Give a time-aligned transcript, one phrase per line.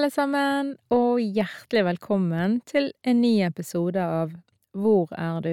[0.00, 4.30] Alle sammen, og hjertelig velkommen til en ny episode av
[4.72, 5.50] Hvor er du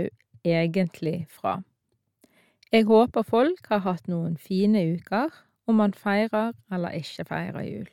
[0.47, 1.57] egentlig fra?
[2.71, 5.35] Jeg håper folk har hatt noen fine uker,
[5.67, 7.91] om man feirer eller ikke feirer jul.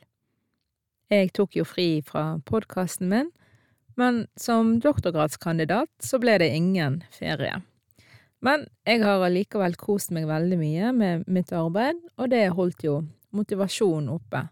[1.11, 3.35] Jeg tok jo fri fra podkasten min,
[3.99, 7.59] men som doktorgradskandidat så ble det ingen ferie.
[8.39, 13.01] Men jeg har allikevel kost meg veldig mye med mitt arbeid, og det holdt jo
[13.35, 14.47] motivasjonen oppe.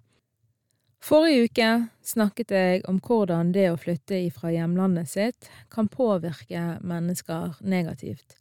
[1.03, 1.69] Forrige uke
[2.07, 8.37] snakket jeg om hvordan det å flytte ifra hjemlandet sitt kan påvirke mennesker negativt.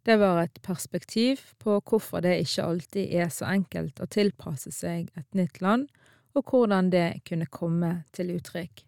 [0.00, 5.10] Det var et perspektiv på hvorfor det ikke alltid er så enkelt å tilpasse seg
[5.12, 5.90] et nytt land,
[6.32, 8.80] og hvordan det kunne komme til uttrykk.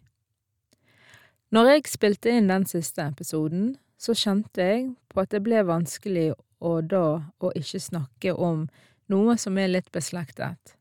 [1.53, 6.31] Når jeg spilte inn den siste episoden, så kjente jeg på at det ble vanskelig
[6.65, 7.05] å da
[7.37, 8.65] å ikke snakke om
[9.13, 10.78] noe som er litt beslektet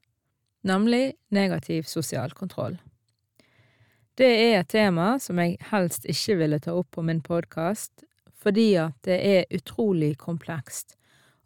[0.67, 2.78] nemlig negativ sosial kontroll.
[4.19, 8.05] Det er et tema som jeg helst ikke ville ta opp på min podkast,
[8.39, 10.97] fordi at det er utrolig komplekst,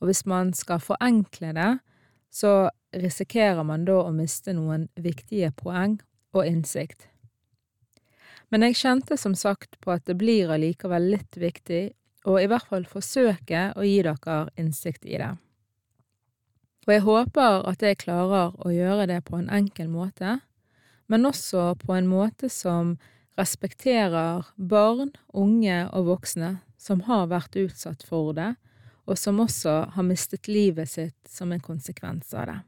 [0.01, 1.73] og hvis man skal forenkle det,
[2.33, 5.99] så risikerer man da å miste noen viktige poeng
[6.33, 7.09] og innsikt.
[8.53, 11.91] Men jeg kjente som sagt på at det blir allikevel litt viktig
[12.29, 15.33] og i hvert fall forsøke å gi dere innsikt i det.
[16.87, 20.41] Og jeg håper at jeg klarer å gjøre det på en enkel måte,
[21.07, 22.97] men også på en måte som
[23.39, 28.55] respekterer barn, unge og voksne som har vært utsatt for det,
[29.07, 32.59] og som også har mistet livet sitt som en konsekvens av det.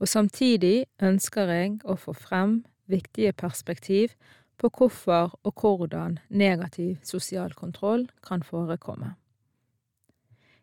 [0.00, 4.16] Og samtidig ønsker jeg å få frem viktige perspektiv
[4.60, 9.14] på hvorfor og hvordan negativ sosial kontroll kan forekomme.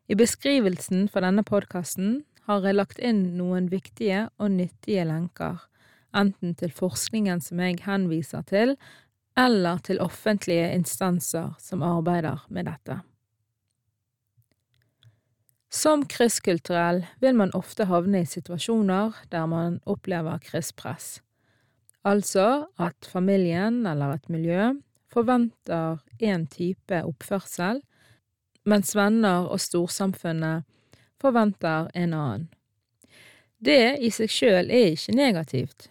[0.07, 5.59] I beskrivelsen for denne podkasten har jeg lagt inn noen viktige og nyttige lenker,
[6.15, 8.77] enten til forskningen som jeg henviser til,
[9.37, 13.01] eller til offentlige instanser som arbeider med dette.
[15.67, 21.19] Som krysskulturell vil man ofte havne i situasjoner der man opplever krysspress,
[22.07, 24.71] altså at familien eller et miljø
[25.11, 27.83] forventer en type oppførsel,
[28.67, 30.63] mens venner og storsamfunnet
[31.21, 32.47] forventer en annen.
[33.57, 35.87] Det i seg sjøl er ikke negativt,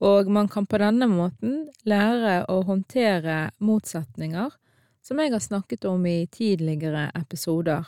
[0.00, 4.54] og man kan på denne måten lære å håndtere motsetninger,
[5.04, 7.84] som jeg har snakket om i tidligere episoder.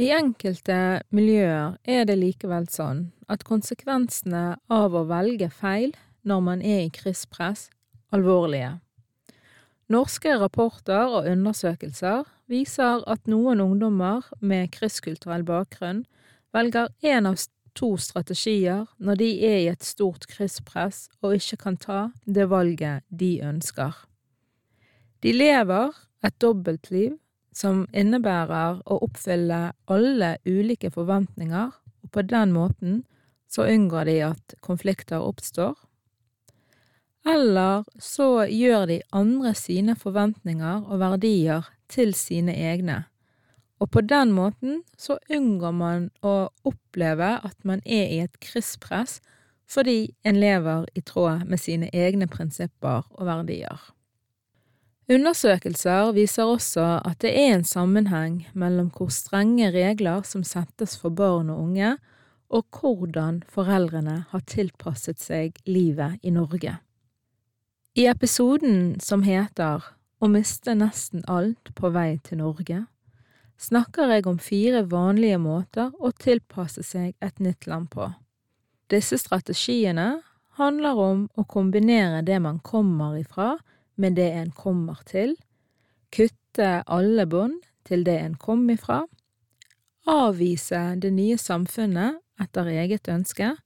[0.00, 5.92] I enkelte miljøer er det likevel sånn at konsekvensene av å velge feil
[6.28, 7.68] når man er i krysspress,
[8.12, 8.78] alvorlige.
[9.92, 16.04] Norske rapporter og undersøkelser viser at noen ungdommer med krysskulturell bakgrunn
[16.52, 17.40] velger én av
[17.78, 23.06] to strategier når de er i et stort krysspress og ikke kan ta det valget
[23.08, 23.94] de ønsker.
[25.22, 25.92] De lever
[26.26, 27.16] et dobbeltliv
[27.54, 31.70] som innebærer å oppfylle alle ulike forventninger,
[32.02, 33.02] og på den måten
[33.52, 35.74] så unngår de at konflikter oppstår,
[37.28, 43.02] eller så gjør de andre sine forventninger og verdier til sine egne,
[43.82, 49.20] og på den måten så unngår man å oppleve at man er i et krysspress
[49.72, 53.80] fordi en lever i tråd med sine egne prinsipper og verdier.
[55.12, 61.10] Undersøkelser viser også at det er en sammenheng mellom hvor strenge regler som settes for
[61.10, 61.96] barn og unge,
[62.52, 66.76] og hvordan foreldrene har tilpasset seg livet i Norge.
[67.96, 69.84] I episoden som heter
[70.22, 72.84] Å miste nesten alt på vei til Norge,
[73.58, 78.06] snakker jeg om fire vanlige måter å tilpasse seg et nytt land på.
[78.86, 80.20] Disse strategiene
[80.60, 83.56] handler om å kombinere det man kommer ifra
[83.98, 85.34] med det en kommer til,
[86.14, 87.58] kutte alle bånd
[87.88, 89.00] til det en kom ifra,
[90.06, 93.56] avvise det nye samfunnet etter eget ønske,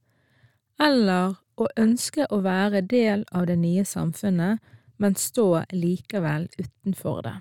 [0.81, 4.65] eller å ønske å være del av det nye samfunnet,
[4.97, 7.37] men stå likevel utenfor det.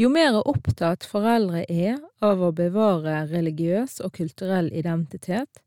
[0.00, 5.60] Jo mer opptatt foreldre er av å bevare religiøs og kulturell identitet,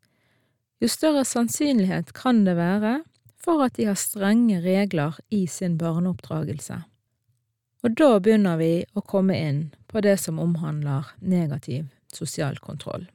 [0.81, 2.97] jo større sannsynlighet kan det være
[3.45, 6.81] for at de har strenge regler i sin barneoppdragelse.
[7.85, 13.05] Og da begynner vi å komme inn på det som omhandler negativ sosial kontroll.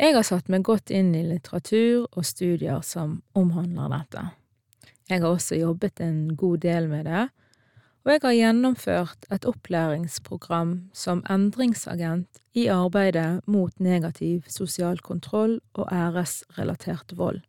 [0.00, 4.22] Jeg har satt meg godt inn i litteratur og studier som omhandler dette.
[5.10, 7.28] Jeg har også jobbet en god del med det,
[8.04, 15.90] og jeg har gjennomført et opplæringsprogram som endringsagent i arbeidet mot negativ sosial kontroll og
[15.92, 17.42] æresrelatert vold.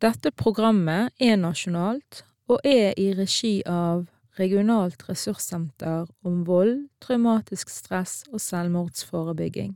[0.00, 4.08] Dette programmet er nasjonalt og er i regi av
[4.40, 9.74] Regionalt ressurssenter om vold, traumatisk stress og selvmordsforebygging.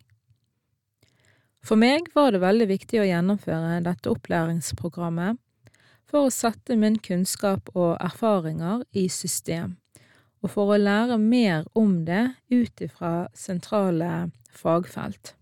[1.65, 5.41] For meg var det veldig viktig å gjennomføre dette opplæringsprogrammet
[6.15, 9.73] for å sette min kunnskap og erfaringer i system,
[10.47, 15.33] og for å lære mer om det ut ifra sentrale fagfelt.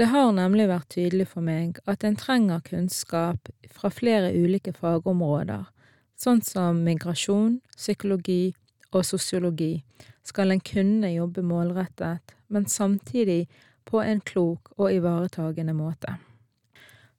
[0.00, 5.68] Det har nemlig vært tydelig for meg at en trenger kunnskap fra flere ulike fagområder,
[6.16, 8.54] sånn som migrasjon, psykologi
[8.88, 9.82] og sosiologi,
[10.24, 13.42] skal en kunne jobbe målrettet, men samtidig
[13.84, 16.16] på en klok og ivaretagende måte.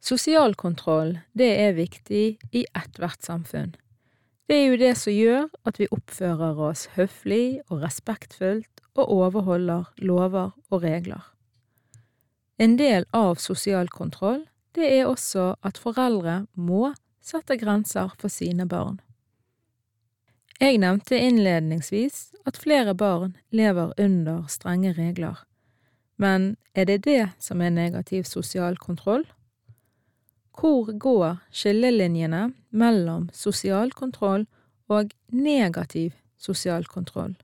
[0.02, 3.76] Sosial kontroll, det er viktig i ethvert samfunn.
[4.46, 9.88] Det er jo det som gjør at vi oppfører oss høflig og respektfullt og overholder
[9.98, 11.24] lover og regler.
[12.62, 14.46] En del av sosial kontroll,
[14.76, 16.94] det er også at foreldre må
[17.26, 19.02] sette grenser for sine barn.
[20.62, 25.42] Jeg nevnte innledningsvis at flere barn lever under strenge regler,
[26.16, 29.26] men er det det som er negativ sosial kontroll?
[30.56, 34.46] Hvor går skillelinjene mellom sosial kontroll
[34.88, 37.36] og negativ sosial kontroll?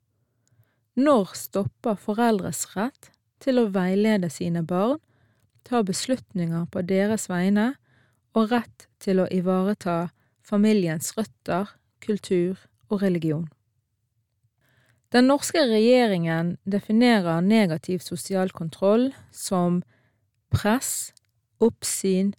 [0.95, 3.11] Når stopper foreldres rett
[3.43, 4.99] til å veilede sine barn,
[5.67, 7.73] ta beslutninger på deres vegne
[8.35, 10.11] og rett til å ivareta
[10.43, 11.67] familiens røtter,
[11.99, 12.59] kultur
[12.89, 13.49] og religion?
[15.11, 19.81] Den norske regjeringen definerer negativ sosial kontroll som
[20.51, 21.11] press,
[21.59, 22.31] oppsyn,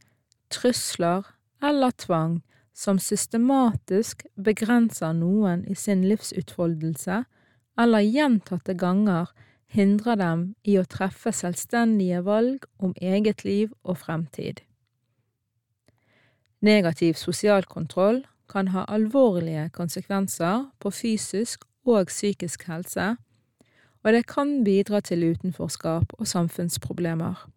[0.53, 1.27] trusler
[1.63, 2.41] eller tvang
[2.75, 7.23] som systematisk begrenser noen i sin livsutfoldelse,
[7.79, 9.31] eller gjentatte ganger
[9.73, 14.61] hindrer dem i å treffe selvstendige valg om eget liv og fremtid.
[16.63, 18.23] Negativ sosial kontroll
[18.53, 23.15] kan ha alvorlige konsekvenser på fysisk og psykisk helse,
[24.03, 27.49] og det kan bidra til utenforskap og samfunnsproblemer.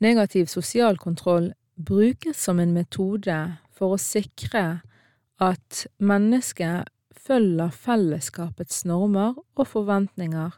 [0.00, 3.38] Negativ sosial kontroll brukes som en metode
[3.74, 4.82] for å sikre
[5.42, 6.90] at mennesket
[7.24, 10.52] følger fellesskapets normer og forventninger,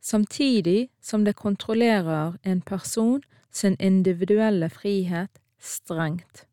[0.00, 6.44] samtidig som det kontrollerer en person sin individuelle frihet strengt.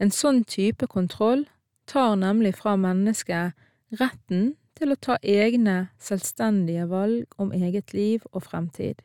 [0.00, 1.44] En sånn type kontroll
[1.90, 3.54] tar nemlig fra mennesket
[4.00, 9.02] retten til å ta egne, selvstendige valg om eget liv og fremtid.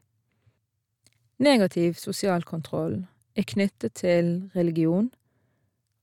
[1.40, 3.04] Negativ sosial kontroll
[3.38, 5.10] er knyttet til religion,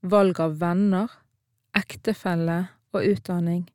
[0.03, 1.11] valg av venner,
[1.77, 3.67] ektefelle og utdanning,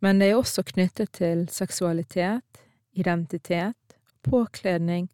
[0.00, 2.62] men det er også knyttet til seksualitet,
[2.94, 5.08] identitet, påkledning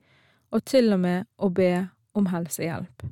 [0.52, 3.06] og til og med å be om helsehjelp.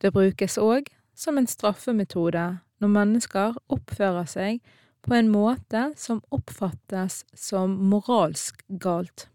[0.00, 2.44] Det brukes òg som en straffemetode
[2.82, 4.60] når mennesker oppfører seg
[5.06, 9.28] på en måte som oppfattes som moralsk galt.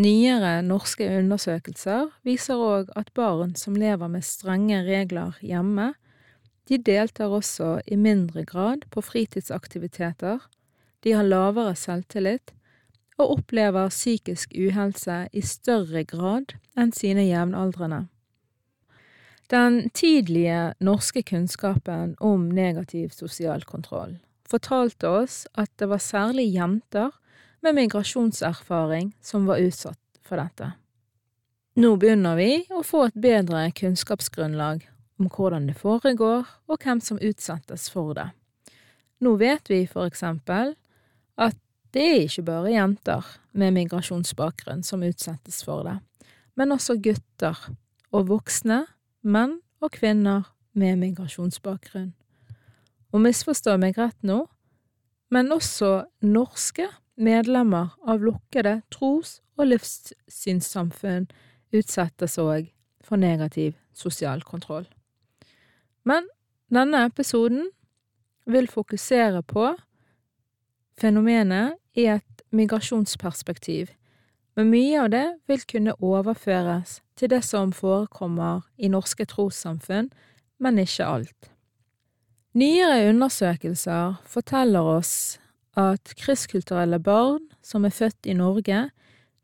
[0.00, 5.90] Nyere norske undersøkelser viser òg at barn som lever med strenge regler hjemme,
[6.70, 10.38] de deltar også i mindre grad på fritidsaktiviteter,
[11.04, 12.54] de har lavere selvtillit
[13.18, 18.06] og opplever psykisk uhelse i større grad enn sine jevnaldrende.
[19.52, 24.16] Den tidlige norske kunnskapen om negativ sosial kontroll
[24.50, 27.12] fortalte oss at det var særlig jenter
[27.60, 30.72] med migrasjonserfaring som var utsatt for dette.
[31.80, 34.82] Nå begynner vi å få et bedre kunnskapsgrunnlag
[35.20, 38.30] om hvordan det foregår, og hvem som utsettes for det.
[39.20, 40.74] Nå vet vi for eksempel
[41.40, 41.56] at
[41.94, 45.98] det er ikke bare jenter med migrasjonsbakgrunn som utsettes for det,
[46.56, 47.58] men også gutter
[48.10, 48.84] og voksne,
[49.22, 52.12] menn og kvinner med migrasjonsbakgrunn.
[53.10, 54.44] Og misforstå meg rett nå,
[55.30, 56.86] men også norske
[57.20, 61.28] medlemmer av lukkede tros- og livssynssamfunn
[61.76, 62.70] utsettes òg
[63.04, 64.86] for negativ sosial kontroll.
[66.04, 66.26] Men
[66.72, 67.68] denne episoden
[68.50, 69.74] vil fokusere på
[71.00, 73.92] fenomenet i et migrasjonsperspektiv,
[74.56, 80.10] men mye av det vil kunne overføres til det som forekommer i norske trossamfunn,
[80.58, 81.50] men ikke alt.
[82.56, 85.38] Nyere undersøkelser forteller oss
[85.78, 88.88] at krysskulturelle barn som er født i Norge,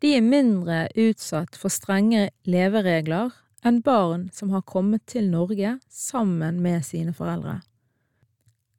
[0.02, 3.32] de er mindre utsatt for strenge leveregler
[3.66, 7.60] enn barn som har kommet til Norge sammen med sine foreldre.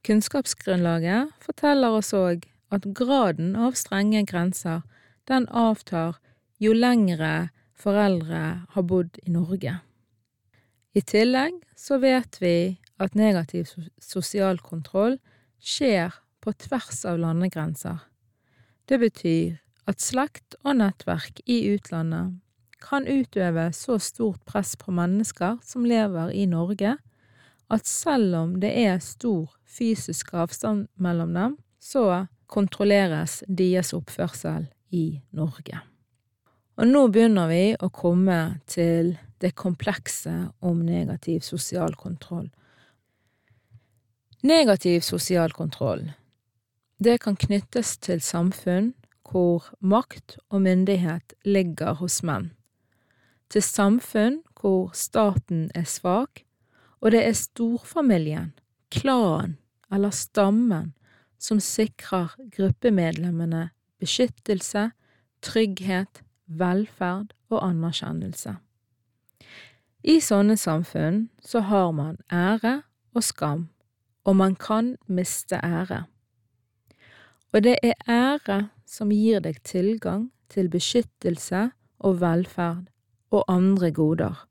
[0.07, 4.83] Kunnskapsgrunnlaget forteller oss òg at graden av strenge grenser
[5.27, 6.19] den avtar
[6.63, 9.79] jo lengre foreldre har bodd i Norge.
[10.97, 13.69] I tillegg så vet vi at negativ
[14.01, 15.19] sosial kontroll
[15.61, 16.15] skjer
[16.47, 17.97] på tvers av landegrenser.
[18.87, 19.57] Det betyr
[19.91, 22.37] at slekt og nettverk i utlandet
[22.79, 26.93] kan utøve så stort press på mennesker som lever i Norge,
[27.67, 35.19] at selv om det er stor fysisk avstand mellom dem, så kontrolleres deres oppførsel i
[35.35, 35.81] Norge.
[36.77, 42.47] Og nå begynner vi å komme til det komplekse om negativ sosial kontroll.
[44.47, 46.05] Negativ sosial kontroll,
[47.03, 48.93] det kan knyttes til samfunn
[49.27, 52.51] hvor makt og myndighet ligger hos menn,
[53.51, 56.43] til samfunn hvor staten er svak,
[57.01, 58.53] og det er storfamilien,
[58.91, 59.57] klanen
[59.93, 60.93] eller stammen
[61.37, 63.69] som sikrer gruppemedlemmene
[64.01, 64.91] beskyttelse,
[65.41, 68.57] trygghet, velferd og anerkjennelse.
[70.07, 72.81] I sånne samfunn så har man ære
[73.13, 73.67] og skam,
[74.23, 76.05] og man kan miste ære.
[77.57, 81.71] Og det er ære som gir deg tilgang til beskyttelse
[82.05, 82.83] og velferd
[83.33, 84.43] og andre goder.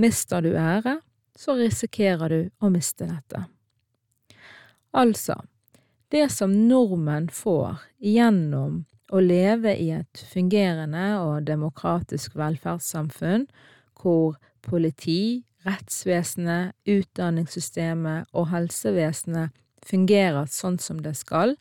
[0.00, 1.02] Mister du ære,
[1.36, 3.42] så risikerer du å miste dette.
[4.96, 5.36] Altså,
[6.08, 13.44] det som nordmenn får gjennom å leve i et fungerende og demokratisk velferdssamfunn,
[14.00, 19.52] hvor politi, rettsvesenet, utdanningssystemet og helsevesenet
[19.84, 21.58] fungerer sånn som det skal,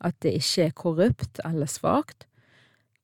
[0.00, 2.26] at det ikke er korrupt eller svakt,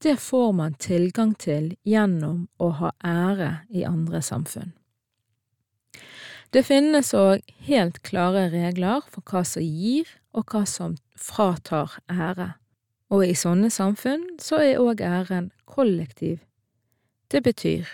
[0.05, 4.75] det får man tilgang til gjennom å ha ære i andre samfunn.
[6.53, 12.53] Det finnes òg helt klare regler for hva som gir og hva som fratar ære,
[13.11, 16.45] og i sånne samfunn så er òg æren kollektiv.
[17.33, 17.89] Det betyr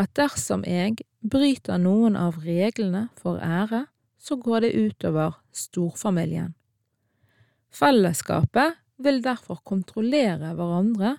[0.00, 3.84] at dersom jeg bryter noen av reglene for ære,
[4.18, 6.54] så går det utover storfamilien.
[7.72, 11.16] Fellesskapet vil derfor kontrollere hverandre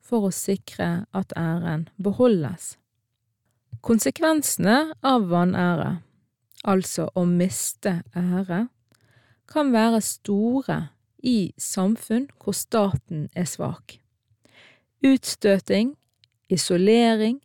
[0.00, 2.74] for å sikre at æren beholdes.
[3.84, 6.00] Konsekvensene av vanære,
[6.68, 8.66] altså å miste ære,
[9.50, 10.80] kan være store
[11.26, 13.98] i samfunn hvor staten er svak.
[15.04, 15.94] Utstøting,
[16.52, 17.40] isolering,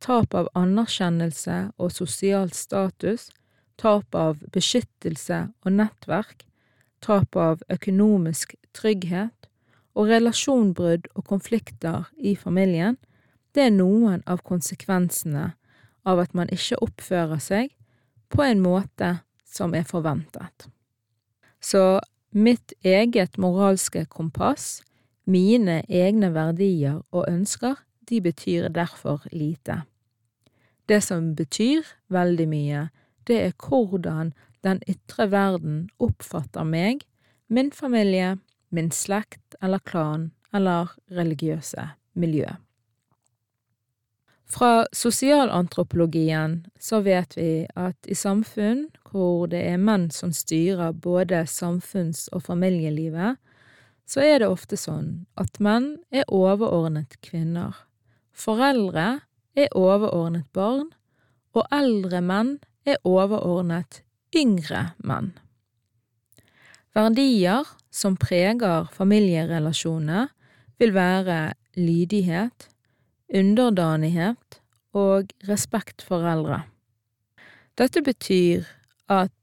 [0.00, 3.28] tap av anerkjennelse og sosial status,
[3.80, 6.46] tap av beskyttelse og nettverk,
[7.00, 9.48] tap av økonomisk trygghet
[9.94, 12.96] og relasjonbrudd og konflikter i familien,
[13.54, 15.50] det er noen av konsekvensene
[16.06, 17.72] av at man ikke oppfører seg
[18.30, 19.16] på en måte
[19.50, 20.68] som er forventet.
[21.60, 24.80] Så mitt eget moralske kompass,
[25.26, 27.74] mine egne verdier og ønsker,
[28.08, 29.82] de betyr derfor lite.
[30.88, 32.88] Det som betyr veldig mye,
[33.26, 34.32] det er hvordan
[34.66, 37.04] den ytre verden oppfatter meg,
[37.48, 38.36] min familie,
[38.70, 42.48] min slekt eller klan eller religiøse miljø.
[44.50, 51.44] Fra sosialantropologien så vet vi at i samfunn hvor det er menn som styrer både
[51.46, 53.38] samfunns- og familielivet,
[54.10, 57.76] så er det ofte sånn at menn er overordnet kvinner,
[58.34, 59.20] foreldre
[59.54, 60.90] er overordnet barn,
[61.54, 64.02] og eldre menn er overordnet
[64.36, 65.32] yngre menn.
[66.94, 70.30] Verdier som preger familierelasjoner,
[70.80, 72.68] vil være lydighet,
[73.28, 74.60] underdanighet
[74.96, 76.62] og respekt for eldre.
[77.78, 78.66] Dette betyr
[79.10, 79.34] at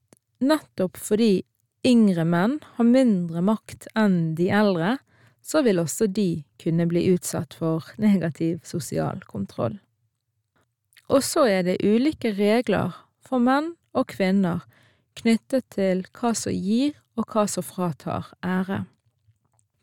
[0.44, 1.44] nettopp fordi
[1.88, 4.98] yngre menn har mindre makt enn de eldre,
[5.41, 9.77] så vil også de kunne bli utsatt for negativ sosial kontroll.
[11.08, 14.65] Og så er det ulike regler for menn og kvinner
[15.17, 18.86] knyttet til hva som gir og hva som fratar ære.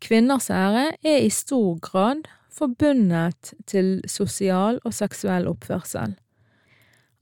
[0.04, 6.14] Kvinners ære er i stor grad forbundet til sosial og seksuell oppførsel.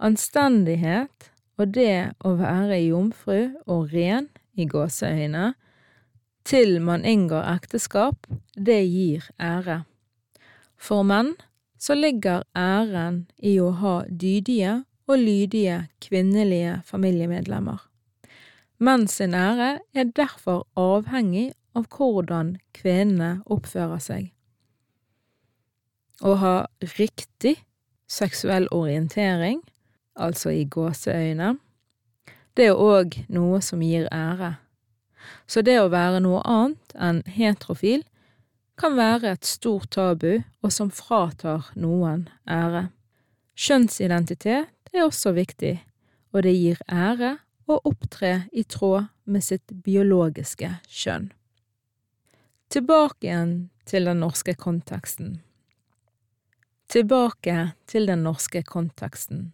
[0.03, 5.55] Anstendighet og det å være jomfru og ren, i gåseøyne,
[6.45, 9.85] til man inngår ekteskap, det gir ære.
[10.77, 11.37] For menn
[11.81, 17.81] så ligger æren i å ha dydige og lydige kvinnelige familiemedlemmer.
[18.83, 24.25] Menn sin ære er derfor avhengig av hvordan kvinnene oppfører seg.
[26.19, 26.55] Å ha
[26.97, 27.61] riktig
[28.11, 29.61] seksuell orientering,
[30.19, 31.53] altså i gåseøyne,
[32.59, 34.57] det er òg noe som gir ære.
[35.47, 38.03] Så det å være noe annet enn heterofil
[38.75, 42.89] kan være et stort tabu og som fratar noen ære.
[43.55, 45.77] Kjønnsidentitet er også viktig,
[46.35, 47.37] og det gir ære
[47.73, 51.31] å opptre i tråd med sitt biologiske kjønn.
[52.73, 53.57] Tilbake igjen
[53.89, 55.41] til den norske konteksten.
[56.93, 59.51] Tilbake til den norske konteksten.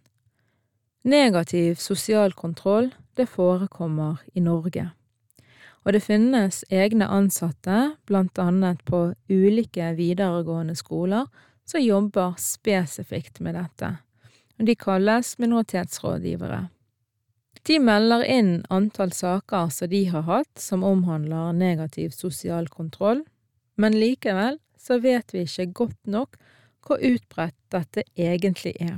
[1.08, 4.90] Negativ sosial kontroll, det forekommer i Norge
[5.88, 11.24] og det finnes egne ansatte, blant annet på ulike videregående skoler,
[11.64, 13.94] som jobber spesifikt med dette,
[14.58, 16.66] de kalles minoritetsrådgivere.
[17.68, 23.20] De melder inn antall saker som de har hatt som omhandler negativ sosial kontroll,
[23.76, 26.38] men likevel så vet vi ikke godt nok
[26.86, 28.96] hvor utbredt dette egentlig er.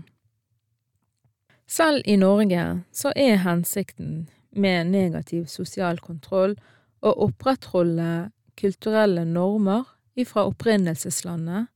[1.67, 6.55] Selv i Norge så er hensikten med negativ sosial kontroll
[7.03, 11.67] å opprettholde kulturelle normer ifra opprinnelseslandet,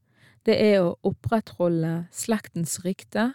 [0.46, 3.32] det er å opprettholde slektens rykte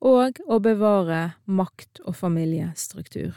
[0.00, 3.34] og å bevare makt- og familiestruktur.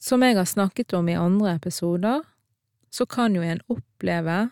[0.00, 2.22] Som jeg har snakket om i andre episoder,
[2.90, 4.50] så kan jo en oppleve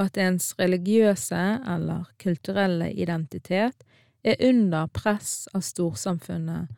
[0.00, 3.84] at ens religiøse eller kulturelle identitet
[4.24, 6.68] er under press av storsamfunnet,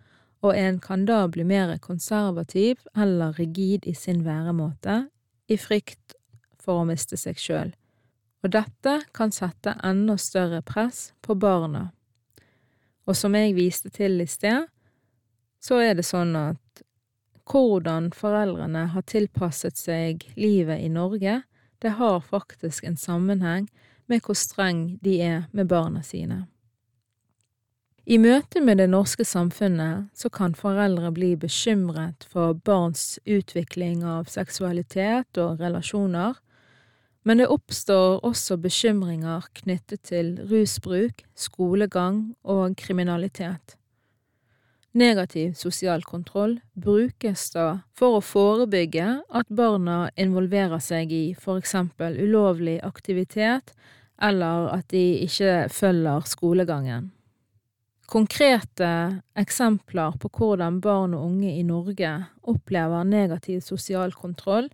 [0.42, 5.06] og en kan da bli mer konservativ eller rigid i sin væremåte
[5.48, 6.16] i frykt
[6.62, 7.72] for å miste seg sjøl,
[8.42, 11.90] og dette kan sette enda større press på barna.
[13.12, 14.70] Og som jeg viste til i sted,
[15.60, 16.80] så er det sånn at
[17.52, 21.42] hvordan foreldrene har tilpasset seg livet i Norge,
[21.84, 23.66] det har faktisk en sammenheng
[24.08, 26.46] med hvor streng de er med barna sine.
[28.08, 34.32] I møte med det norske samfunnet så kan foreldre bli bekymret for barns utvikling av
[34.32, 36.40] seksualitet og relasjoner,
[37.22, 43.76] men det oppstår også bekymringer knyttet til rusbruk, skolegang og kriminalitet.
[44.92, 52.18] Negativ sosial kontroll brukes da for å forebygge at barna involverer seg i for eksempel
[52.20, 53.72] ulovlig aktivitet,
[54.20, 57.08] eller at de ikke følger skolegangen.
[58.12, 62.10] Konkrete eksempler på hvordan barn og unge i Norge
[62.44, 64.68] opplever negativ sosial kontroll,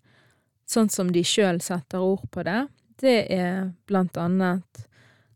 [0.68, 2.66] sånn som de sjøl setter ord på det,
[3.00, 4.84] det er blant annet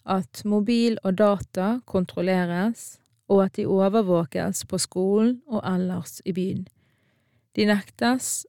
[0.05, 2.99] at mobil og data kontrolleres,
[3.31, 6.66] og at de overvåkes på skolen og ellers i byen.
[7.57, 8.42] De nektes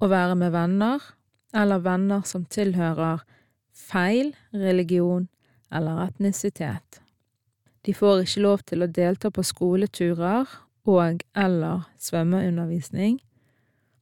[0.00, 1.02] å være med venner,
[1.52, 3.24] eller venner som tilhører
[3.74, 5.26] feil religion
[5.74, 7.00] eller etnisitet.
[7.82, 10.48] De får ikke lov til å delta på skoleturer
[10.88, 13.18] og eller svømmeundervisning.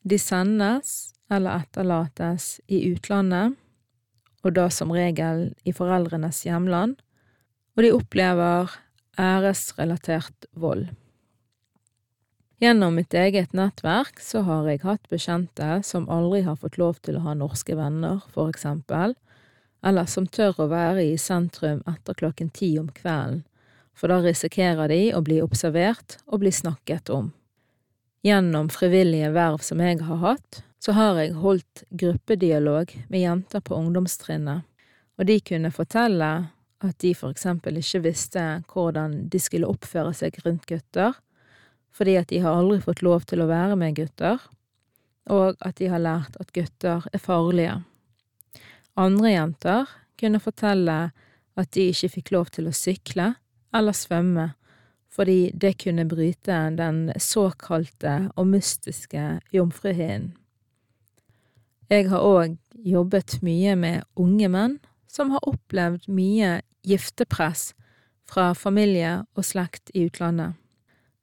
[0.03, 3.57] De sendes eller etterlates i utlandet,
[4.47, 6.97] og da som regel i foreldrenes hjemland,
[7.77, 8.73] og de opplever
[9.19, 10.89] æresrelatert vold.
[12.59, 17.19] Gjennom mitt eget nettverk så har jeg hatt bekjente som aldri har fått lov til
[17.19, 19.15] å ha norske venner, for eksempel,
[19.87, 23.45] eller som tør å være i sentrum etter klokken ti om kvelden
[23.99, 27.33] for da risikerer de å bli observert og bli snakket om.
[28.27, 33.77] Gjennom frivillige verv som jeg har hatt, så har jeg holdt gruppedialog med jenter på
[33.79, 34.63] ungdomstrinnet,
[35.19, 36.31] og de kunne fortelle
[36.79, 41.17] at de for eksempel ikke visste hvordan de skulle oppføre seg rundt gutter,
[41.91, 44.39] fordi at de har aldri fått lov til å være med gutter,
[45.29, 47.81] og at de har lært at gutter er farlige.
[48.99, 50.99] Andre jenter kunne fortelle
[51.59, 53.33] at de ikke fikk lov til å sykle,
[53.75, 54.53] eller svømme,
[55.11, 60.37] fordi det kunne bryte den såkalte og mystiske jomfruhinnen.
[61.89, 64.75] Jeg har òg jobbet mye med unge menn
[65.09, 67.71] som har opplevd mye giftepress
[68.29, 70.53] fra familie og slekt i utlandet.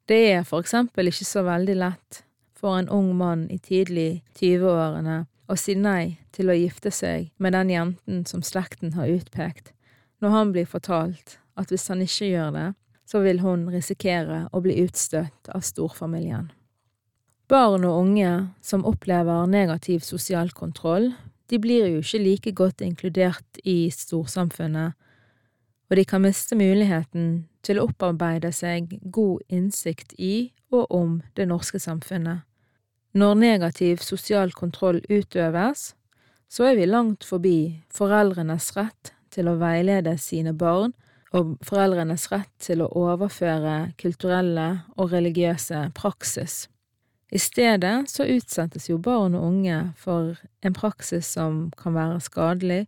[0.09, 2.23] Det er for eksempel ikke så veldig lett
[2.57, 7.53] for en ung mann i tidlig 20-årene å si nei til å gifte seg med
[7.53, 9.69] den jenten som slekten har utpekt,
[10.17, 12.67] når han blir fortalt at hvis han ikke gjør det,
[13.05, 16.49] så vil hun risikere å bli utstøtt av storfamilien.
[17.47, 18.29] Barn og unge
[18.65, 21.11] som opplever negativ sosial kontroll,
[21.45, 24.95] de blir jo ikke like godt inkludert i storsamfunnet,
[25.85, 31.45] og de kan miste muligheten til å opparbeide seg god innsikt i og om det
[31.49, 32.41] norske samfunnet.
[33.13, 35.93] Når negativ sosial kontroll utøves,
[36.49, 40.97] så er vi langt forbi foreldrenes rett til å veilede sine barn
[41.35, 46.65] og foreldrenes rett til å overføre kulturelle og religiøse praksis.
[47.31, 52.85] I stedet så utsettes jo barn og unge for en praksis som kan være skadelig,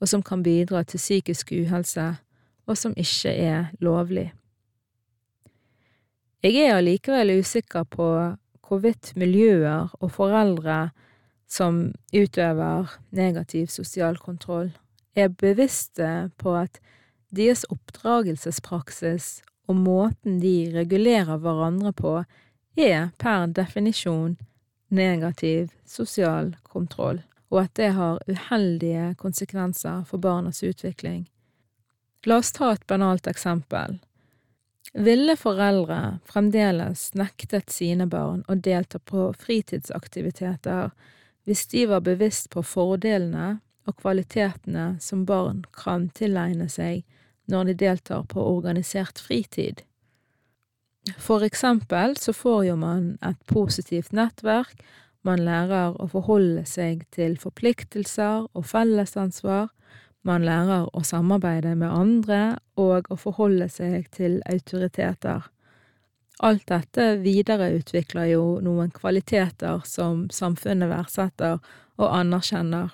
[0.00, 2.16] og som kan bidra til psykisk uhelse,
[2.66, 4.32] og som ikke er lovlig.
[6.42, 8.08] Jeg er allikevel usikker på
[8.66, 10.90] hvorvidt miljøer og foreldre
[11.48, 14.72] som utøver negativ sosial kontroll,
[15.16, 16.80] er bevisste på at
[17.34, 22.20] deres oppdragelsespraksis og måten de regulerer hverandre på,
[22.76, 24.36] er per definisjon
[24.88, 31.26] negativ sosial kontroll, og at det har uheldige konsekvenser for barnas utvikling.
[32.26, 33.98] La oss ta et banalt eksempel.
[34.94, 40.90] Ville foreldre fremdeles nektet sine barn å delta på fritidsaktiviteter
[41.46, 47.04] hvis de var bevisst på fordelene og kvalitetene som barn kan tilegne seg
[47.50, 49.84] når de deltar på organisert fritid.
[51.18, 54.74] For eksempel så får jo man et positivt nettverk,
[55.26, 59.68] man lærer å forholde seg til forpliktelser og fellesansvar,
[60.26, 62.40] man lærer å samarbeide med andre
[62.78, 65.46] og å forholde seg til autoriteter.
[66.44, 71.62] Alt dette videreutvikler jo noen kvaliteter som samfunnet verdsetter
[71.96, 72.90] og anerkjenner.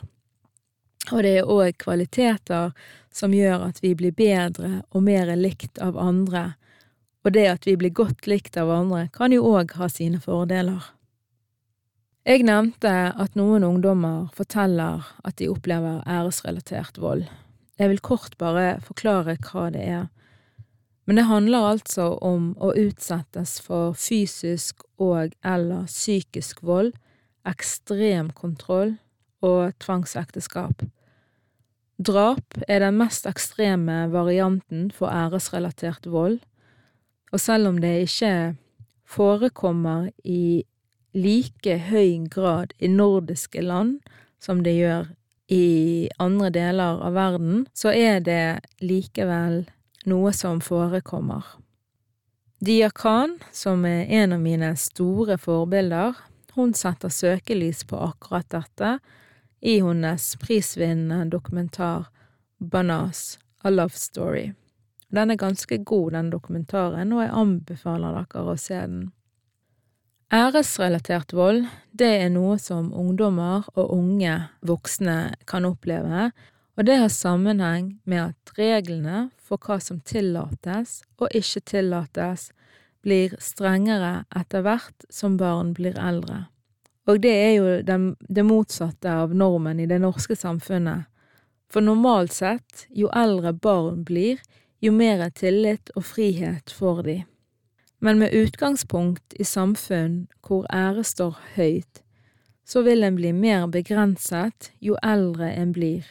[1.10, 2.70] Og det er òg kvaliteter
[3.12, 6.52] som gjør at vi blir bedre og mer likt av andre,
[7.22, 10.82] og det at vi blir godt likt av andre, kan jo òg ha sine fordeler.
[12.22, 17.24] Jeg nevnte at noen ungdommer forteller at de opplever æresrelatert vold.
[17.80, 20.04] Jeg vil kort bare forklare hva det er.
[21.06, 26.92] Men det handler altså om å utsettes for fysisk og eller psykisk vold,
[27.42, 28.94] ekstrem kontroll
[29.42, 30.86] og tvangsekteskap.
[31.98, 36.38] Drap er den mest ekstreme varianten for æresrelatert vold,
[37.32, 38.34] og selv om det ikke
[39.08, 40.64] forekommer i
[41.12, 44.00] like høy grad i nordiske land
[44.40, 45.10] som det gjør
[45.52, 49.64] i andre deler av verden, så er det likevel
[50.08, 51.44] noe som forekommer.
[52.62, 56.14] Dia Khan, som er en av mine store forbilder,
[56.54, 58.96] hun setter søkelys på akkurat dette
[59.60, 62.08] i hennes prisvinnende dokumentar
[62.58, 64.52] Banas, A Love Story.
[65.12, 69.02] Den er ganske god, den dokumentaren, og jeg anbefaler dere å se den.
[70.32, 76.30] Æresrelatert vold, det er noe som ungdommer og unge voksne kan oppleve,
[76.72, 82.48] og det har sammenheng med at reglene for hva som tillates og ikke tillates,
[83.02, 86.46] blir strengere etter hvert som barn blir eldre.
[87.10, 91.08] Og det er jo det motsatte av normen i det norske samfunnet,
[91.68, 94.40] for normalt sett, jo eldre barn blir,
[94.82, 97.18] jo mer tillit og frihet får de.
[98.02, 102.02] Men med utgangspunkt i samfunn hvor ære står høyt,
[102.66, 106.02] så vil en bli mer begrenset jo eldre en blir,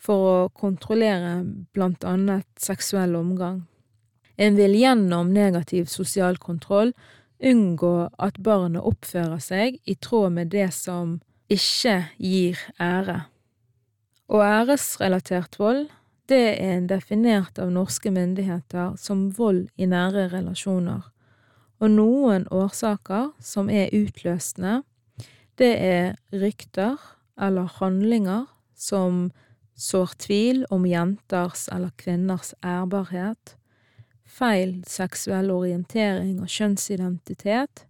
[0.00, 1.42] for å kontrollere
[1.76, 3.66] blant annet seksuell omgang.
[4.40, 6.94] En vil gjennom negativ sosial kontroll
[7.42, 11.18] unngå at barnet oppfører seg i tråd med det som
[11.52, 13.26] ikke gir ære.
[14.32, 15.90] Og æresrelatert vold,
[16.32, 21.04] det er definert av norske myndigheter som vold i nære relasjoner,
[21.82, 24.80] og noen årsaker som er utløsende,
[25.60, 26.96] det er rykter
[27.36, 28.46] eller handlinger
[28.78, 29.26] som
[29.76, 33.56] sår tvil om jenters eller kvinners ærbarhet,
[34.24, 37.84] feil seksuell orientering og kjønnsidentitet,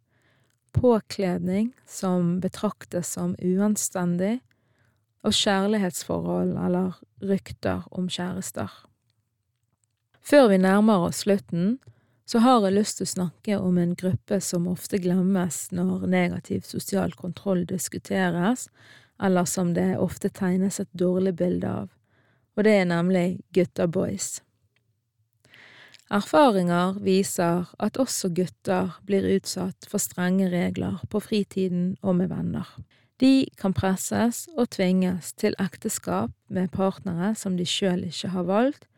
[0.73, 4.41] påkledning som betraktes som uanstendig,
[5.23, 8.71] og kjærlighetsforhold eller rykter om kjærester.
[10.23, 11.79] Før vi nærmer oss slutten,
[12.25, 16.63] så har jeg lyst til å snakke om en gruppe som ofte glemmes når negativ
[16.65, 18.69] sosial kontroll diskuteres,
[19.23, 21.91] eller som det ofte tegnes et dårlig bilde av,
[22.57, 24.41] og det er nemlig gutta boys.
[26.13, 32.69] Erfaringer viser at også gutter blir utsatt for strenge regler på fritiden og med venner.
[33.23, 38.89] De kan presses og tvinges til ekteskap med partnere som de sjøl ikke har valgt,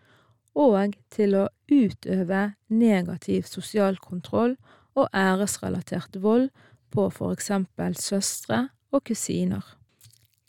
[0.55, 4.55] og til å utøve negativ sosial kontroll
[4.95, 6.49] og æresrelatert vold
[6.95, 9.65] på for eksempel søstre og kusiner.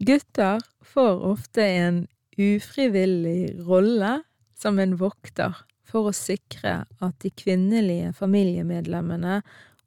[0.06, 2.04] Gutter får ofte en
[2.38, 4.20] ufrivillig rolle
[4.56, 9.40] som en vokter for å sikre at de kvinnelige familiemedlemmene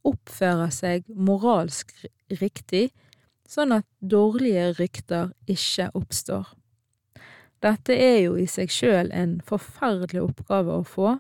[0.09, 1.93] oppfører seg moralsk
[2.41, 2.89] riktig,
[3.49, 6.53] sånn at dårlige rykter ikke oppstår.
[7.65, 11.17] Dette er jo i seg sjøl en forferdelig oppgave å få,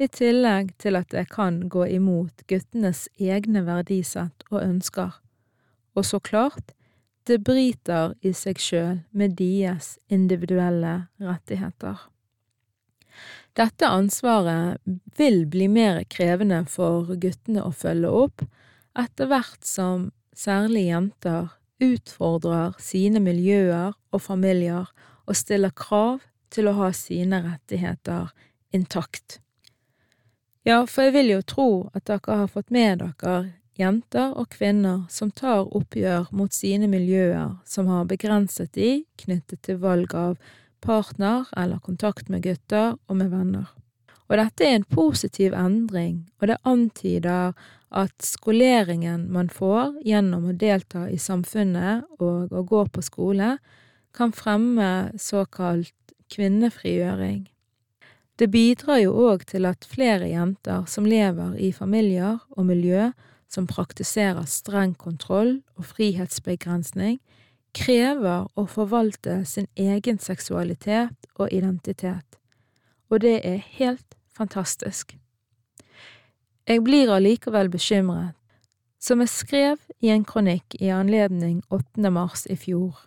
[0.00, 5.18] i tillegg til at det kan gå imot guttenes egne verdisett og ønsker.
[5.92, 6.72] Og så klart,
[7.28, 12.00] det bryter i seg sjøl med deres individuelle rettigheter.
[13.58, 14.80] Dette ansvaret
[15.18, 18.46] vil bli mer krevende for guttene å følge opp
[18.98, 21.48] etter hvert som særlig jenter
[21.80, 24.90] utfordrer sine miljøer og familier
[25.26, 28.32] og stiller krav til å ha sine rettigheter
[28.74, 29.38] intakt.
[30.66, 33.36] Ja, for jeg vil jo tro at dere har fått med dere
[33.80, 39.80] jenter og kvinner som tar oppgjør mot sine miljøer som har begrenset de knyttet til
[39.80, 40.36] valg av
[40.84, 43.70] partner eller kontakt med gutter og med venner.
[44.30, 47.50] Og dette er en positiv endring, og det antyder
[47.90, 53.56] at skoleringen man får gjennom å delta i samfunnet og å gå på skole,
[54.14, 57.48] kan fremme såkalt kvinnefrigjøring.
[58.38, 63.10] Det bidrar jo òg til at flere jenter som lever i familier og miljø
[63.50, 67.18] som praktiserer streng kontroll og frihetsbegrensning,
[67.74, 72.38] krever å forvalte sin egen seksualitet og identitet,
[73.10, 75.16] og det er helt fantastisk.
[76.68, 78.36] Jeg blir allikevel bekymret,
[79.00, 82.10] som jeg skrev i en kronikk i anledning 8.
[82.12, 82.98] mars i fjor.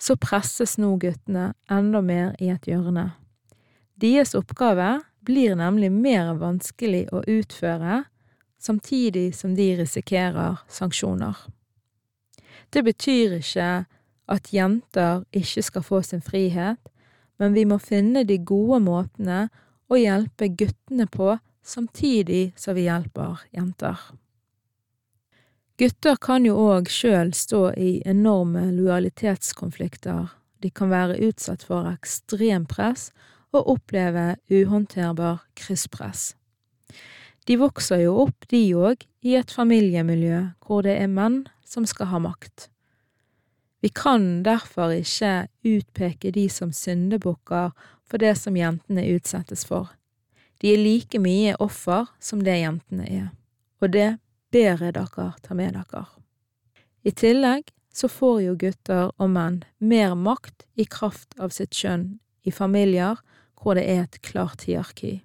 [0.00, 3.10] Så presses nå guttene enda mer i et hjørne.
[4.00, 8.04] Deres oppgave blir nemlig mer vanskelig å utføre,
[8.60, 11.36] samtidig som de risikerer sanksjoner.
[12.72, 13.70] Det betyr ikke
[14.30, 16.78] at jenter ikke skal få sin frihet,
[17.40, 19.48] men vi må finne de gode måtene
[19.90, 21.34] å hjelpe guttene på
[21.66, 23.98] samtidig som vi hjelper jenter.
[25.80, 30.28] Gutter kan jo òg sjøl stå i enorme lojalitetskonflikter,
[30.60, 33.08] de kan være utsatt for ekstrempress
[33.56, 36.34] og oppleve uhåndterbar krysspress.
[37.48, 42.12] De vokser jo opp, de òg, i et familiemiljø hvor det er menn som skal
[42.12, 42.68] ha makt.
[43.80, 47.72] Vi kan derfor ikke utpeke de som syndebukker
[48.10, 49.88] for det som jentene utsettes for.
[50.60, 53.28] De er like mye offer som det jentene er,
[53.80, 54.10] og det
[54.52, 56.04] ber jeg dere ta med dere.
[57.06, 62.18] I tillegg så får jo gutter og menn mer makt i kraft av sitt kjønn
[62.44, 63.18] i familier
[63.60, 65.20] hvor det er et klart hierarki.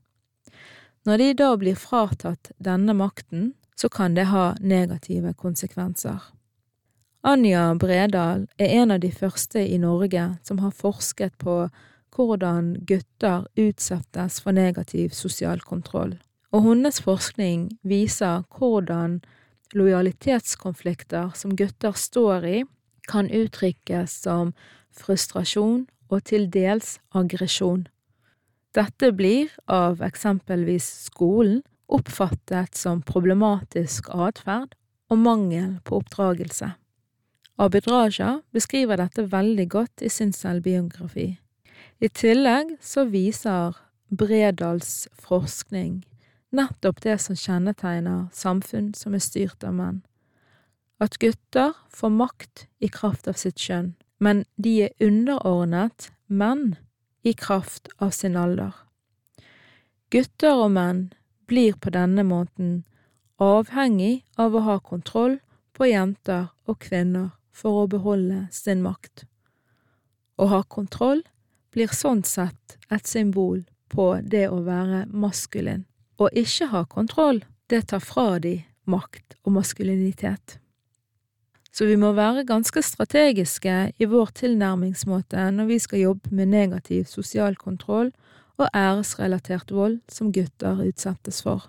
[1.05, 6.23] Når de da blir fratatt denne makten, så kan det ha negative konsekvenser.
[7.25, 11.65] Anja Bredal er en av de første i Norge som har forsket på
[12.15, 16.15] hvordan gutter utsettes for negativ sosial kontroll,
[16.55, 19.19] og hennes forskning viser hvordan
[19.75, 22.63] lojalitetskonflikter som gutter står i,
[23.09, 24.53] kan uttrykkes som
[24.95, 27.85] frustrasjon og til dels aggresjon.
[28.75, 34.73] Dette blir av eksempelvis skolen oppfattet som problematisk atferd
[35.11, 36.73] og mangel på oppdragelse.
[37.61, 41.35] Abid Raja beskriver dette veldig godt i sin selvbiografi.
[42.05, 43.77] I tillegg så viser
[44.13, 46.03] Bredals forskning
[46.53, 50.03] nettopp det som kjennetegner samfunn som er styrt av menn.
[51.01, 56.75] At gutter får makt i kraft av sitt kjønn, men de er underordnet menn
[57.25, 58.75] i kraft av sin alder.
[60.13, 61.07] Gutter og menn
[61.49, 62.83] blir på denne måten
[63.41, 65.39] avhengig av å ha kontroll
[65.73, 69.25] på jenter og kvinner for å beholde sin makt.
[70.37, 71.25] Å ha kontroll
[71.75, 75.85] blir sånn sett et symbol på det å være maskulin.
[76.17, 80.59] Å ikke ha kontroll, det tar fra de makt og maskulinitet
[81.75, 87.09] så vi må være ganske strategiske i vår tilnærmingsmåte når vi skal jobbe med negativ
[87.11, 88.13] sosial kontroll
[88.55, 91.65] og æresrelatert vold som gutter utsettes for.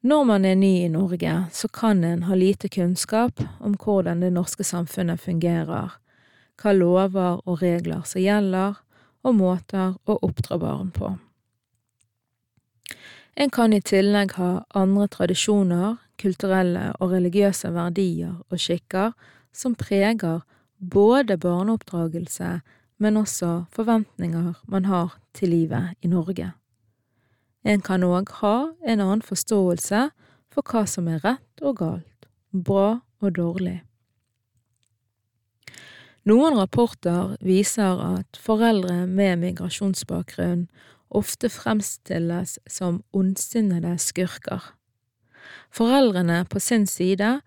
[0.00, 4.32] Når man er ny i Norge, så kan en ha lite kunnskap om hvordan det
[4.32, 5.98] norske samfunnet fungerer,
[6.58, 8.76] hva lover og regler som gjelder,
[9.26, 11.16] og måter å oppdra barn på.
[13.38, 19.12] En kan i tillegg ha andre tradisjoner, kulturelle og religiøse verdier og skikker
[19.54, 20.40] som preger
[20.78, 22.60] både barneoppdragelse,
[22.98, 26.52] men også forventninger man har til livet i Norge.
[27.62, 30.08] En kan òg ha en annen forståelse
[30.50, 33.82] for hva som er rett og galt, bra og dårlig.
[36.28, 40.66] Noen rapporter viser at foreldre med migrasjonsbakgrunn
[41.14, 44.74] ofte fremstilles som ondsinnede skurker.
[45.72, 47.38] Foreldrene på sin side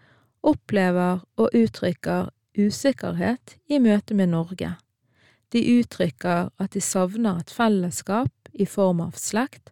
[0.42, 4.72] opplever og uttrykker usikkerhet i møte med Norge.
[5.54, 9.70] De uttrykker at de savner et fellesskap i form av slekt,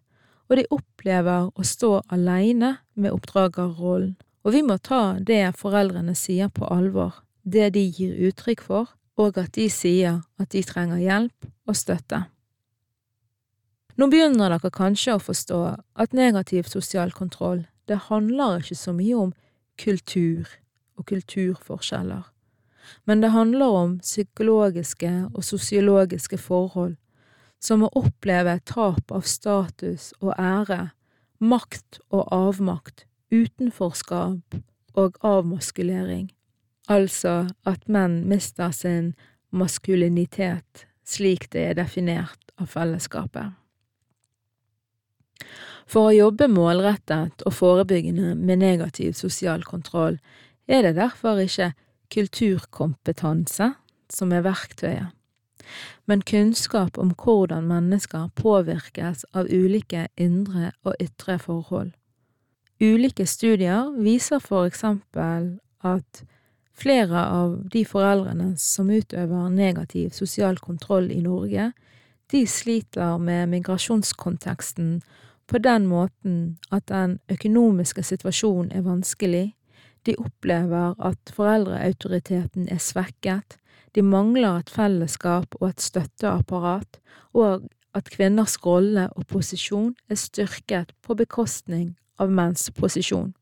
[0.52, 4.14] og de opplever å stå alene med oppdragerrollen,
[4.46, 9.38] og vi må ta det foreldrene sier på alvor, det de gir uttrykk for, og
[9.42, 12.24] at de sier at de trenger hjelp og støtte.
[14.00, 15.62] Nå begynner dere kanskje å forstå
[16.00, 19.32] at negativ sosial kontroll, det handler ikke så mye om
[19.80, 20.48] kultur
[20.96, 22.28] og kulturforskjeller
[23.06, 26.96] men det handler om psykologiske og sosiologiske forhold,
[27.60, 30.92] som å oppleve tap av status og ære,
[31.40, 34.60] makt og avmakt, utenforskap
[35.00, 36.30] og avmaskulering,
[36.90, 39.14] altså at menn mister sin
[39.52, 43.56] maskulinitet slik det er definert av fellesskapet.
[45.90, 50.20] For å jobbe målrettet og forebyggende med negativ sosial kontroll
[50.70, 51.72] er det derfor ikke
[52.14, 53.72] kulturkompetanse
[54.14, 55.10] som er verktøyet,
[56.06, 61.94] men kunnskap om hvordan mennesker påvirkes av ulike indre og ytre forhold.
[62.82, 66.24] Ulike studier viser for eksempel at
[66.80, 71.72] flere av de foreldrene som utøver negativ sosial kontroll i Norge,
[72.32, 75.00] de sliter med migrasjonskonteksten
[75.50, 79.56] på den måten at den økonomiske situasjonen er vanskelig,
[80.06, 83.58] de opplever at foreldreautoriteten er svekket,
[83.96, 87.00] de mangler et fellesskap og et støtteapparat,
[87.34, 87.66] og
[87.98, 93.34] at kvinners rolle og posisjon er styrket på bekostning av menns posisjon.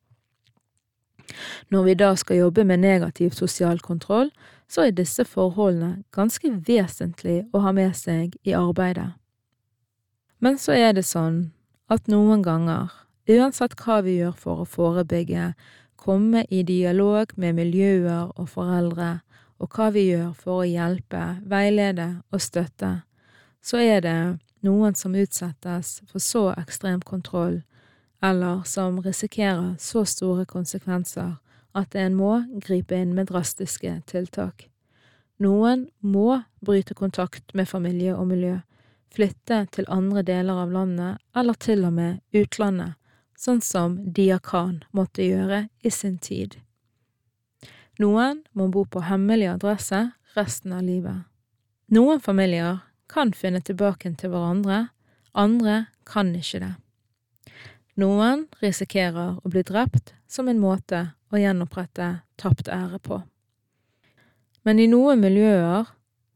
[1.69, 4.31] Når vi da skal jobbe med negativ sosial kontroll,
[4.67, 9.13] så er disse forholdene ganske vesentlig å ha med seg i arbeidet.
[10.39, 11.47] Men så er det sånn
[11.89, 12.91] at noen ganger,
[13.27, 15.53] uansett hva vi gjør for å forebygge,
[15.97, 19.17] komme i dialog med miljøer og foreldre,
[19.57, 22.91] og hva vi gjør for å hjelpe, veilede og støtte,
[23.63, 24.19] så er det
[24.63, 27.61] noen som utsettes for så ekstrem kontroll,
[28.23, 31.35] eller som risikerer så store konsekvenser
[31.77, 32.31] at en må
[32.63, 34.69] gripe inn med drastiske tiltak.
[35.37, 38.57] Noen må bryte kontakt med familie og miljø,
[39.13, 42.97] flytte til andre deler av landet eller til og med utlandet
[43.37, 46.57] sånn som Diakan måtte gjøre i sin tid.
[48.01, 50.01] Noen må bo på hemmelig adresse
[50.35, 51.25] resten av livet.
[51.93, 54.89] Noen familier kan finne tilbake til hverandre,
[55.33, 56.73] andre kan ikke det.
[57.97, 60.99] Noen risikerer å bli drept som en måte
[61.33, 63.23] å gjenopprette tapt ære på.
[64.61, 65.87] Men i noen miljøer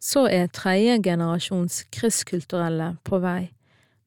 [0.02, 3.52] så er tredje generasjons kristkulturelle på vei,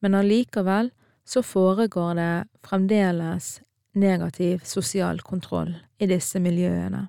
[0.02, 0.90] men allikevel
[1.24, 2.32] så foregår det
[2.66, 3.60] fremdeles
[3.94, 7.06] negativ sosial kontroll i disse miljøene.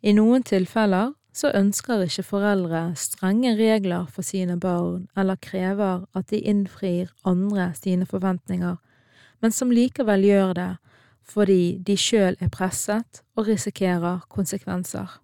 [0.00, 6.30] I noen tilfeller så ønsker ikke foreldre strenge regler for sine barn eller krever at
[6.30, 8.78] de innfrir andre sine forventninger,
[9.40, 10.70] men som likevel gjør det
[11.30, 15.20] fordi de sjøl er presset og risikerer konsekvenser.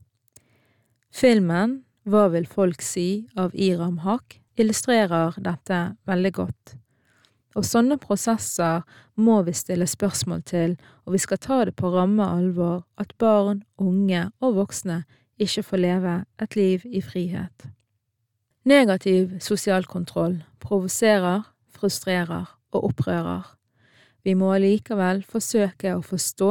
[1.10, 6.76] Filmen Hva vil folk si av Iram Haq illustrerer dette veldig godt.
[7.56, 8.84] Og sånne prosesser
[9.16, 10.76] må vi stille spørsmål til,
[11.08, 15.02] og vi skal ta det på ramme alvor at barn, unge og voksne
[15.40, 17.66] ikke får leve et liv i frihet.
[18.66, 23.55] Negativ sosial kontroll provoserer, frustrerer og opprører.
[24.26, 26.50] Vi må allikevel forsøke å forstå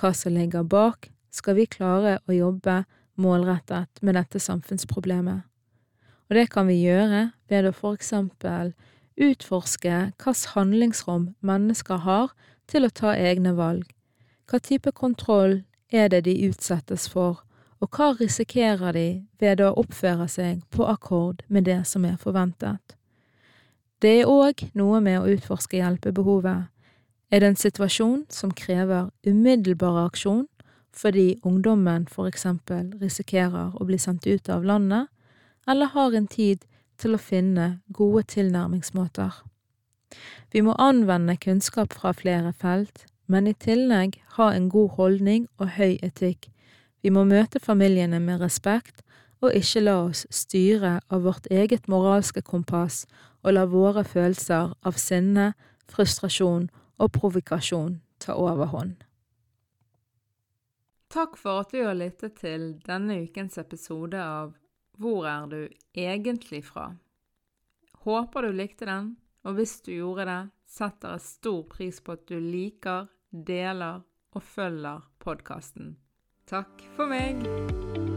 [0.00, 2.82] hva som ligger bak, skal vi klare å jobbe
[3.20, 5.46] målrettet med dette samfunnsproblemet.
[6.28, 8.74] Og det kan vi gjøre ved å for eksempel
[9.16, 12.34] utforske hvilket handlingsrom mennesker har
[12.68, 13.86] til å ta egne valg,
[14.50, 17.40] hva type kontroll er det de utsettes for,
[17.80, 19.06] og hva risikerer de
[19.40, 22.96] ved å oppføre seg på akkord med det som er forventet.
[24.00, 26.68] Det er òg noe med å utforske hjelpebehovet.
[27.30, 30.48] Er det en situasjon som krever umiddelbar aksjon
[30.90, 35.06] fordi ungdommen for eksempel risikerer å bli sendt ut av landet,
[35.68, 36.64] eller har en tid
[36.98, 39.30] til å finne gode tilnærmingsmåter.
[40.50, 45.76] Vi må anvende kunnskap fra flere felt, men i tillegg ha en god holdning og
[45.78, 46.50] høy etikk.
[47.02, 49.04] Vi må møte familiene med respekt,
[49.40, 53.06] og ikke la oss styre av vårt eget moralske kompass
[53.40, 55.52] og la våre følelser av sinne,
[55.88, 56.68] frustrasjon
[57.00, 58.98] og provokasjon ta overhånd.
[61.10, 64.54] Takk for at du har lyttet til denne ukens episode av
[65.00, 65.62] Hvor er du
[65.96, 66.92] egentlig fra?
[68.04, 72.28] Håper du likte den, og hvis du gjorde det, setter jeg stor pris på at
[72.28, 74.04] du liker, deler
[74.36, 75.96] og følger podkasten.
[76.50, 78.09] Takk for meg!